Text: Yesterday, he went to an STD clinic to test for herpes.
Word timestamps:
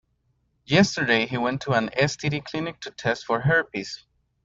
Yesterday, 0.65 1.27
he 1.27 1.37
went 1.37 1.61
to 1.61 1.73
an 1.73 1.89
STD 1.89 2.43
clinic 2.43 2.79
to 2.79 2.89
test 2.89 3.23
for 3.27 3.39
herpes. 3.41 4.03